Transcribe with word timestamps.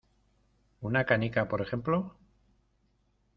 ¿una 0.81 1.05
canica, 1.05 1.47
por 1.47 1.61
ejemplo? 1.61 2.15